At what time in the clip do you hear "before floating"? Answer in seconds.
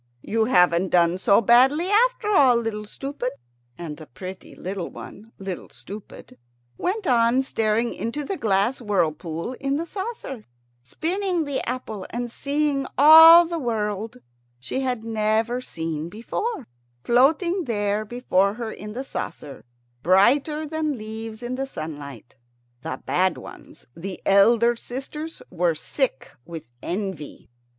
16.09-17.65